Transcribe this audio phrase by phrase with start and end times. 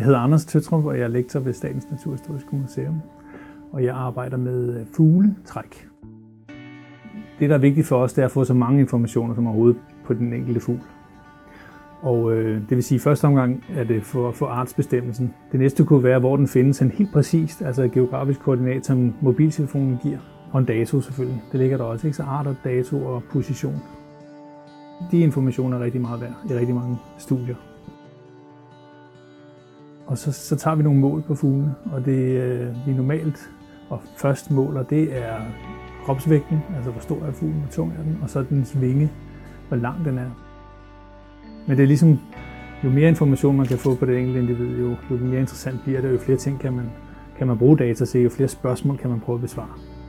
[0.00, 3.00] Jeg hedder Anders Tøtrup, og jeg er lektor ved Statens Naturhistoriske Museum.
[3.72, 5.88] Og jeg arbejder med øh, fugletræk.
[7.38, 9.80] Det, der er vigtigt for os, det er at få så mange informationer som overhovedet
[10.04, 10.80] på den enkelte fugl.
[12.02, 15.34] Og øh, det vil sige, at første omgang er det for, for artsbestemmelsen.
[15.52, 19.14] Det næste kunne være, hvor den findes en helt præcist, altså et geografisk koordinat, som
[19.20, 20.18] mobiltelefonen giver.
[20.52, 21.42] Og en dato selvfølgelig.
[21.52, 22.16] Det ligger der også, ikke?
[22.16, 23.82] Så art og dato og position.
[25.10, 27.69] De informationer er rigtig meget værd i rigtig mange studier.
[30.10, 33.50] Og så, så tager vi nogle mål på fuglene, og det øh, vi normalt
[33.90, 35.36] og først måler, det er
[36.04, 39.10] kropsvægten, altså hvor stor er fuglen, hvor tung er den, og så dens vinge,
[39.68, 40.30] hvor lang den er.
[41.66, 42.18] Men det er ligesom,
[42.84, 46.00] jo mere information man kan få på det enkelte individ, jo, jo mere interessant bliver
[46.00, 46.90] det, jo flere ting kan man,
[47.38, 49.99] kan man bruge data til, jo flere spørgsmål kan man prøve at besvare.